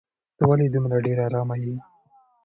ته 0.37 0.43
ولې 0.49 0.67
دومره 0.73 0.97
ډېره 1.05 1.23
ارامه 1.29 1.55
یې؟ 1.63 1.75